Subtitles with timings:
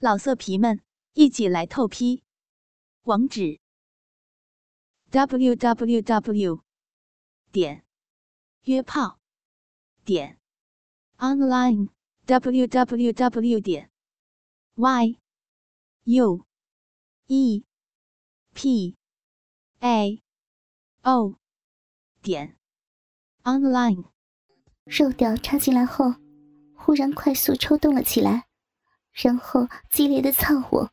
[0.00, 0.80] 老色皮们，
[1.14, 2.22] 一起来透批！
[3.02, 3.58] 网址
[5.10, 6.62] ：w w w
[7.50, 7.84] 点
[8.62, 9.18] 约炮
[10.04, 10.38] 点
[11.16, 11.88] online
[12.26, 13.90] w w w 点
[14.76, 15.18] y
[16.04, 16.46] u
[17.26, 17.64] e
[18.54, 18.96] p
[19.80, 20.22] a
[21.02, 21.34] o
[22.22, 22.56] 点
[23.42, 24.04] online。
[24.84, 26.14] 肉屌插进来后，
[26.76, 28.47] 忽然快速抽动了起来。
[29.12, 30.90] 然后激烈的操我，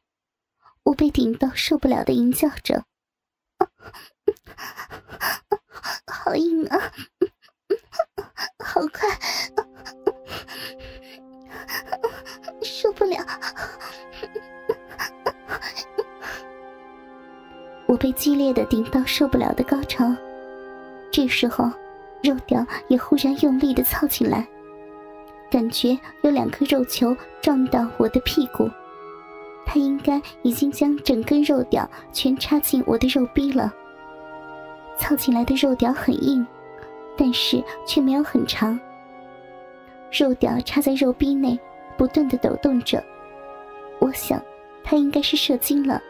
[0.84, 2.84] 我被顶到受不了的吟叫着，
[6.08, 6.92] 好硬啊，
[8.60, 9.08] 好快，
[12.64, 13.24] 受不了，
[17.88, 20.06] 我被激烈的顶到受不了的高潮。
[21.12, 21.72] 这时候，
[22.24, 24.48] 肉屌也忽然用力的操起来。
[25.50, 28.70] 感觉有两颗肉球撞到我的屁股，
[29.66, 33.74] 他应该已经将整根肉屌全插进我的肉壁了。
[34.98, 36.46] 操起来的肉屌很硬，
[37.18, 38.80] 但是却没有很长。
[40.12, 41.60] 肉屌插在肉壁内，
[41.98, 43.04] 不断的抖动着。
[44.00, 44.42] 我想，
[44.84, 46.02] 他应该是射精了。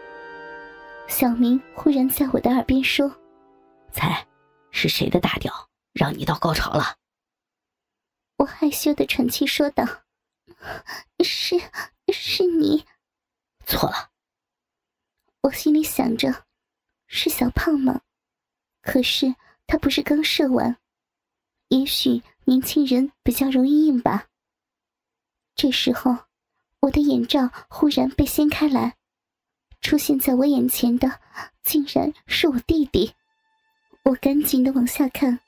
[1.08, 3.12] 小明忽然在我的耳边说
[3.92, 4.26] ：“猜，
[4.72, 5.52] 是谁的大屌
[5.94, 6.96] 让你到高潮了？”
[8.38, 9.84] 我害羞的喘气说道
[11.24, 11.56] ：“是，
[12.14, 12.86] 是你。”
[13.66, 14.12] 错了。
[15.42, 16.46] 我心里想着，
[17.08, 18.02] 是小胖吗？
[18.82, 19.36] 可是
[19.68, 20.78] 他不是刚射完，
[21.70, 24.28] 也许年轻人比较容易硬吧。
[25.56, 26.26] 这时候，
[26.82, 28.98] 我的眼罩忽然被掀开来，
[29.82, 31.20] 出现在我眼前的
[31.64, 33.16] 竟然是我弟弟。
[34.04, 35.40] 我赶紧的往下看，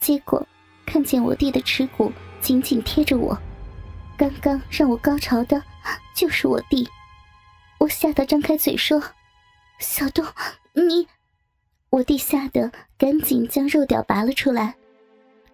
[0.00, 0.46] 结果。
[0.92, 3.38] 看见我弟的耻骨紧紧贴着我，
[4.16, 5.62] 刚刚让我高潮的
[6.16, 6.84] 就是我弟，
[7.78, 9.00] 我吓得张开嘴说
[9.78, 10.26] ：“小东，
[10.72, 11.06] 你……”
[11.90, 14.74] 我弟吓得赶紧将肉屌拔了出来。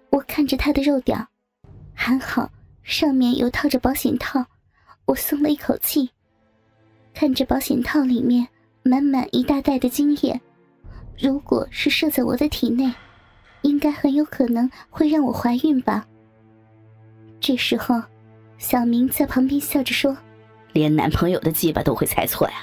[0.09, 1.29] 我看着他的肉屌，
[1.93, 2.51] 还好
[2.83, 4.43] 上面有套着保险套，
[5.05, 6.09] 我松了一口气。
[7.13, 8.49] 看着保险套里面
[8.83, 10.41] 满满一大袋的精液，
[11.19, 12.91] 如果是射在我的体内。
[13.67, 16.07] 应该很有可能会让我怀孕吧。
[17.41, 18.01] 这时候，
[18.59, 20.17] 小明在旁边笑着说
[20.73, 22.55] ：“连男朋友的鸡巴都会猜错呀。”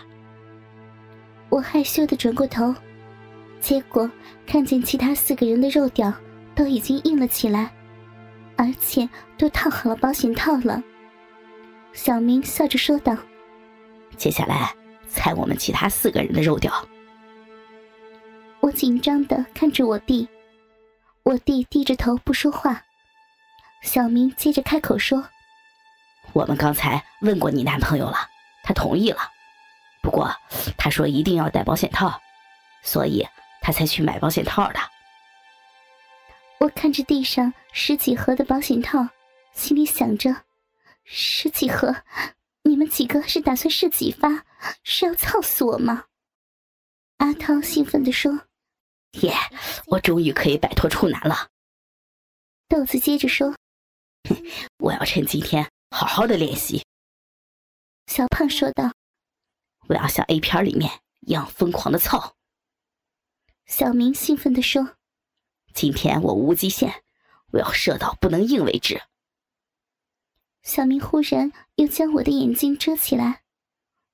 [1.49, 2.73] 我害羞的转过头，
[3.59, 4.09] 结果
[4.47, 6.11] 看见其他四个人的肉屌
[6.55, 7.69] 都已经硬了起来，
[8.55, 10.81] 而且都套好了保险套了。
[11.91, 13.15] 小明笑着说道
[14.15, 14.73] ：“接下来
[15.07, 16.73] 猜我们其他四个人的肉屌。”
[18.61, 20.25] 我紧张的看着我弟。
[21.23, 22.83] 我弟低着头不说话，
[23.81, 25.29] 小明接着开口说
[26.33, 28.29] ：“我们刚才问过你男朋友了，
[28.61, 29.19] 他同意了，
[30.01, 30.29] 不过
[30.77, 32.21] 他说一定要戴保险套，
[32.83, 33.25] 所以
[33.61, 34.79] 他才去买保险套的。”
[36.59, 39.07] 我看着地上十几盒的保险套，
[39.53, 40.43] 心里想着：
[41.05, 41.95] 十几盒，
[42.63, 44.43] 你们几个是打算试几发？
[44.83, 46.05] 是要操死我吗？
[47.19, 48.41] 阿涛兴奋地说。
[49.21, 49.33] 耶！
[49.87, 51.49] 我终于可以摆脱处男了。
[52.67, 53.55] 豆子接着说
[54.79, 56.83] ：“我要趁今天好好的练习。”
[58.07, 58.91] 小胖说道
[59.87, 62.35] ：“我要像 A 片里面一样疯狂的操。”
[63.65, 64.97] 小明兴奋地说
[65.73, 67.03] ：“今天我无极限，
[67.51, 69.03] 我要射到不能硬为止。”
[70.63, 73.43] 小明忽然又将我的眼睛遮起来，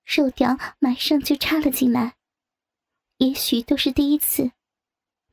[0.06, 2.16] 肉条马上就插了进来。
[3.18, 4.52] 也许都是第一次。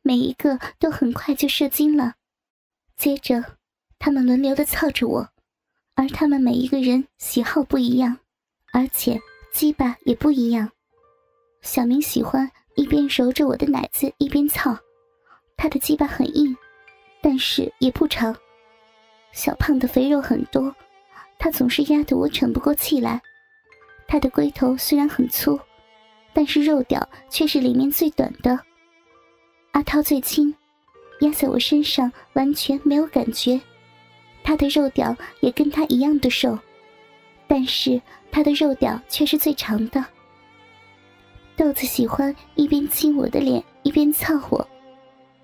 [0.07, 2.15] 每一个都很快就射精了，
[2.97, 3.45] 接着
[3.99, 5.29] 他们轮流的操着我，
[5.97, 8.17] 而他们每一个人喜好不一样，
[8.73, 9.21] 而且
[9.53, 10.71] 鸡巴也不一样。
[11.61, 14.79] 小明喜欢一边揉着我的奶子一边操，
[15.57, 16.57] 他的鸡巴很硬，
[17.21, 18.33] 但是也不长。
[19.33, 20.73] 小胖的肥肉很多，
[21.37, 23.21] 他总是压得我喘不过气来。
[24.07, 25.59] 他的龟头虽然很粗，
[26.33, 28.57] 但是肉屌却是里面最短的。
[29.77, 30.55] 阿涛最轻，
[31.21, 33.61] 压在我身上完全没有感觉。
[34.43, 36.59] 他的肉屌也跟他一样的瘦，
[37.47, 38.01] 但是
[38.33, 40.03] 他的肉屌却是最长的。
[41.57, 44.67] 豆子喜欢一边亲我的脸一边操我，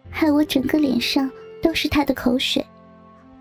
[0.09, 1.31] 害我整个脸上
[1.63, 2.65] 都是他的口水。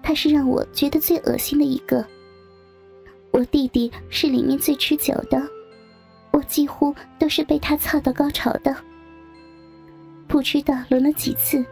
[0.03, 2.05] 他是让我觉得最恶心的一个。
[3.31, 5.41] 我弟弟是里面最持久的，
[6.31, 8.75] 我几乎都是被他操到高潮的。
[10.31, 11.63] 不知道轮了几次，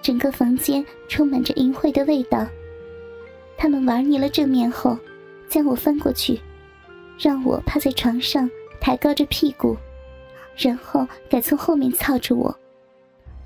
[0.00, 2.48] 整个房间充满着淫秽的味道。
[3.58, 4.98] 他们玩腻了正面后，
[5.50, 6.40] 将我翻过去，
[7.18, 8.50] 让我趴在床上，
[8.80, 9.76] 抬高着屁股，
[10.56, 12.58] 然后改从后面操着我。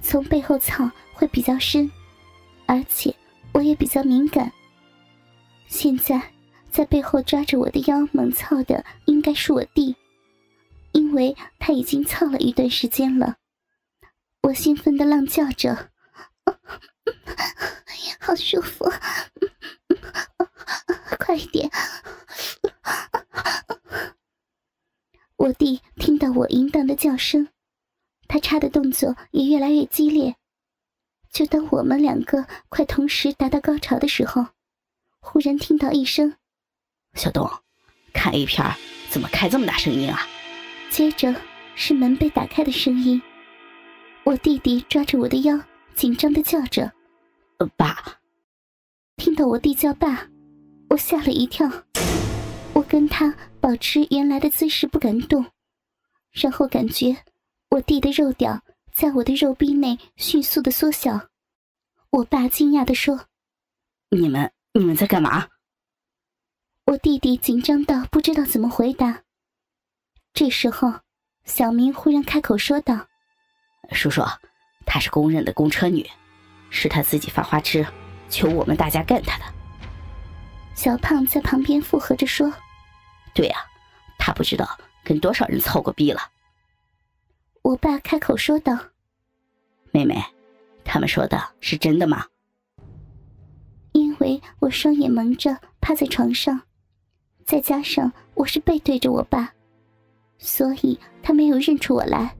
[0.00, 1.90] 从背后操会比较深，
[2.64, 3.12] 而且
[3.52, 4.52] 我也比较敏感。
[5.66, 6.22] 现在
[6.70, 9.96] 在背后抓着我的腰猛操的应该是我弟，
[10.92, 13.34] 因为他已经操了一段时间了。
[14.48, 15.90] 我兴奋的浪叫着
[18.18, 18.90] ：“好舒服，
[21.18, 21.70] 快一点！”
[25.36, 27.48] 我弟听到我淫荡的叫声。
[28.26, 30.36] 他插的动作也越来越激烈，
[31.30, 34.46] 就当我们两个快同时达到高潮的时候，
[35.20, 36.36] 忽然听到一声
[37.12, 37.50] ：“小东，
[38.14, 38.64] 看 A 片
[39.10, 40.26] 怎么开这么大声音啊？”
[40.88, 41.34] 接着
[41.74, 43.20] 是门被打开的声音，
[44.28, 45.58] 我弟弟抓着我的腰，
[45.94, 46.92] 紧张的叫着
[47.78, 47.96] ：“爸！”
[49.16, 50.28] 听到我弟叫爸，
[50.90, 51.66] 我吓了一跳，
[52.74, 55.46] 我跟他保持原来的姿势不敢动，
[56.30, 57.16] 然后感觉。
[57.70, 58.60] 我弟的肉屌
[58.92, 61.28] 在我的肉壁内迅速的缩小，
[62.10, 63.28] 我爸惊讶的说
[64.14, 65.48] ：“你们你们在干嘛？”
[66.84, 69.22] 我弟弟紧张到不知道怎么回答。
[70.34, 71.00] 这时候，
[71.46, 73.07] 小明忽然开口说道
[73.92, 74.22] ：“叔叔，
[74.84, 76.08] 她是公认的公车女，
[76.70, 77.86] 是她自己发花痴，
[78.28, 79.44] 求我们大家干她的。”
[80.74, 82.52] 小胖在旁边附和着说
[83.34, 83.56] ：“对呀，
[84.18, 86.20] 她不知道跟多少人操过逼了。”
[87.62, 88.78] 我爸开口说道
[89.90, 90.22] ：“妹妹，
[90.84, 92.26] 他们说的是真的吗？”
[93.92, 96.60] 因为我双眼蒙着趴在床上，
[97.44, 99.52] 再加上我是背对着我爸，
[100.38, 102.36] 所以他没有认出我来。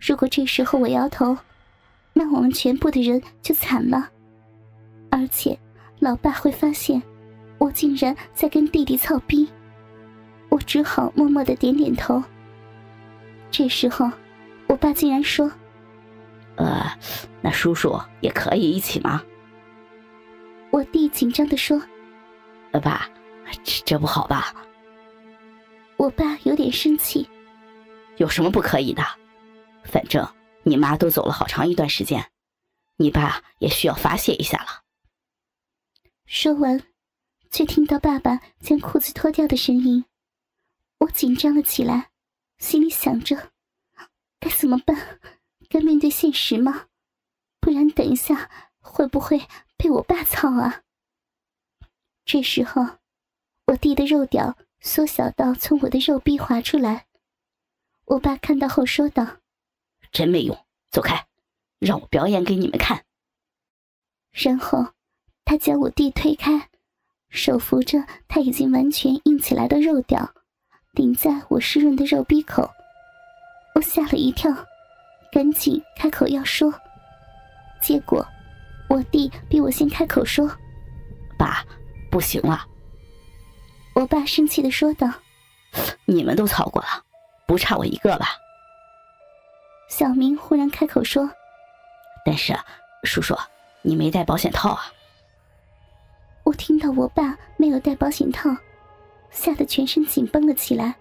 [0.00, 1.36] 如果这时候我摇头，
[2.12, 4.08] 那我们全部的人就惨了，
[5.10, 5.58] 而且
[5.98, 7.00] 老爸会发现
[7.58, 9.48] 我竟然在跟弟弟操逼。
[10.48, 12.22] 我只好默默的点点头。
[13.50, 14.10] 这时候，
[14.66, 15.50] 我爸竟然说
[16.56, 16.90] ：“呃，
[17.40, 19.22] 那叔叔也可以一起吗？”
[20.72, 21.80] 我弟紧张的说
[22.72, 23.08] ：“呃，爸，
[23.62, 24.52] 这这不好吧？”
[25.98, 27.28] 我爸有点生气
[28.16, 29.02] ：“有什么不可以的？
[29.84, 30.26] 反正
[30.62, 32.30] 你妈都走了好长一段时间，
[32.96, 34.84] 你爸也需要发泄一下了。”
[36.26, 36.82] 说完，
[37.50, 40.04] 却听到爸爸将裤子脱掉的声音，
[40.98, 42.10] 我紧张了起来。
[42.58, 43.52] 心里想着，
[44.38, 45.18] 该怎么办？
[45.70, 46.88] 该面对现实吗？
[47.58, 48.50] 不然等一下
[48.80, 49.48] 会不会
[49.78, 50.82] 被我爸操啊？
[52.26, 52.98] 这时候，
[53.68, 57.06] 我弟的肉屌缩小到从我的肉壁滑出来。
[58.04, 59.38] 我爸看到后说道
[60.12, 60.56] ：“真没用，
[60.90, 61.26] 走开，
[61.78, 63.04] 让我表演给你们看。”
[64.32, 64.86] 然后，
[65.44, 66.68] 他将我弟推开，
[67.30, 70.34] 手扶着他已经完全硬起来的肉屌。
[70.92, 72.68] 顶在我湿润的肉逼口，
[73.76, 74.52] 我吓了一跳，
[75.32, 76.72] 赶紧开口要说。
[77.80, 78.26] 结果，
[78.88, 80.50] 我弟比我先开口说
[81.38, 81.64] ：“爸，
[82.10, 82.66] 不行了。”
[83.94, 85.08] 我爸生气的说道
[86.06, 87.04] ：“你们都操过了，
[87.46, 88.26] 不差我一个吧？”
[89.90, 91.30] 小明忽然开口说
[92.24, 92.56] ：“但是，
[93.02, 93.36] 叔叔，
[93.82, 94.80] 你没带保险套啊！”
[96.44, 98.56] 我听到我爸没有带保险套。
[99.30, 100.96] 吓得全身紧绷了起来，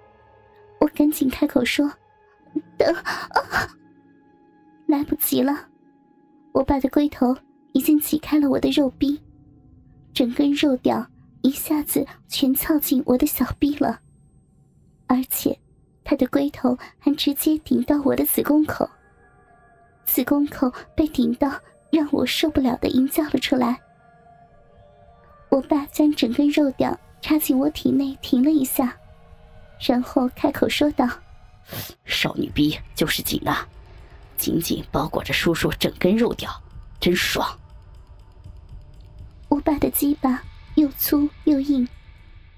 [0.79, 1.91] 我赶紧开口说
[2.77, 2.95] ：“等，
[4.85, 5.67] 来不及了！”
[6.53, 7.35] 我爸的龟头
[7.73, 9.19] 已经挤开了我的肉壁，
[10.13, 11.03] 整根肉屌
[11.41, 13.99] 一下子全翘进我的小臂了，
[15.07, 15.59] 而且
[16.03, 18.89] 他的龟头还直接顶到我的子宫口，
[20.05, 21.51] 子宫口被顶到
[21.91, 23.79] 让我受不了的淫叫了出来。
[25.49, 26.97] 我爸将整根肉屌。
[27.21, 28.95] 插进我体内，停了一下，
[29.77, 31.05] 然后开口说道
[32.05, 33.67] ：“少女逼就是紧啊，
[34.37, 36.49] 紧紧包裹着叔叔整根肉屌，
[36.97, 37.59] 真爽。”
[39.49, 40.41] 我爸的鸡巴
[40.75, 41.85] 又粗又硬，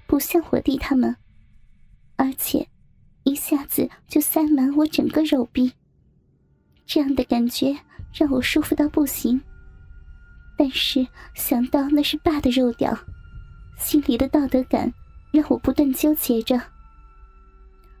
[0.06, 1.16] 不像我弟他们，
[2.14, 2.68] 而且
[3.24, 5.72] 一下子就塞满我整个肉壁，
[6.86, 7.76] 这样的感觉
[8.12, 9.40] 让我舒服到不行。
[10.56, 12.96] 但是想到那是爸的肉屌。
[13.78, 14.92] 心里的道德感
[15.32, 16.60] 让我不断纠结着。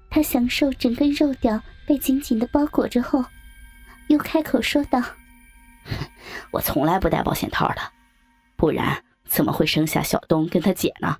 [0.08, 3.24] 他享受整根肉屌被紧紧的包裹着后，
[4.08, 5.02] 又开口说道
[6.52, 7.80] ：“我从来不带保险套的，
[8.54, 11.16] 不然怎么会生下小东跟他姐呢？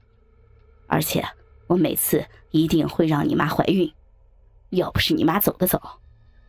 [0.86, 1.26] 而且
[1.72, 3.90] 我每次一定会让你妈怀孕，
[4.70, 6.00] 要不是你妈走的早，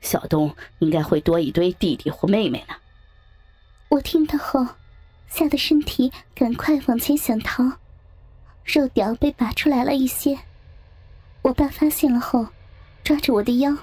[0.02, 2.76] 小东应该会多一堆弟弟或妹妹呢。”
[3.88, 4.68] 我听到后，
[5.28, 7.64] 吓得身体赶快往前想逃。
[8.66, 10.38] 肉屌被拔出来了一些，
[11.42, 12.48] 我爸发现了后，
[13.04, 13.78] 抓着我的腰，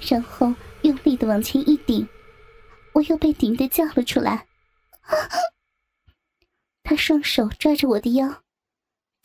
[0.00, 2.06] 然后用力的往前一顶，
[2.92, 4.46] 我又被顶得叫了出来。
[6.84, 8.42] 他双手抓着我的腰，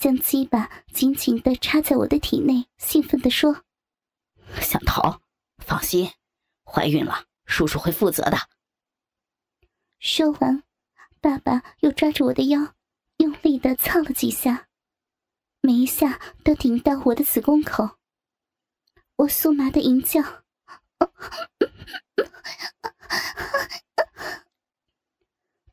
[0.04, 3.64] 将鸡巴紧紧的插在我的体内，兴奋地说
[4.60, 5.22] ：“想逃？
[5.60, 6.12] 放心，
[6.66, 8.38] 怀孕了，叔叔会负责的。”
[10.00, 10.62] 说完，
[11.22, 12.74] 爸爸又抓着我的腰，
[13.16, 14.68] 用力的蹭了几下，
[15.62, 17.92] 每一下都顶到我的子宫口。
[19.16, 20.22] 我酥麻的淫叫，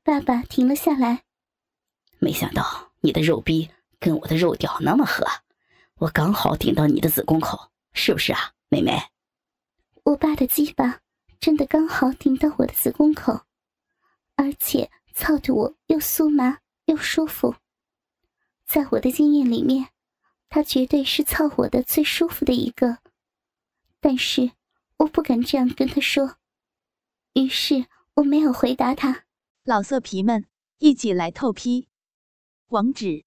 [0.05, 1.25] 爸爸停了下来。
[2.21, 5.25] 没想到你的肉逼跟我的肉屌那么合，
[5.97, 8.99] 我刚好顶到你的子宫口，是不是啊，妹妹？
[10.05, 11.01] 我爸的鸡巴
[11.39, 13.43] 真的刚好顶到我的子宫口。
[14.37, 17.57] 而且操得我又酥麻又舒服，
[18.65, 19.91] 在我的经验里面，
[20.49, 23.01] 他绝对是操我的最舒服的一个。
[24.01, 24.53] 但是
[24.97, 26.37] 我不敢这样跟他说，
[27.35, 29.25] 于是我没有回答他。
[29.63, 30.47] 老色皮们，
[30.79, 31.89] 一起来透批，
[32.69, 33.27] 网址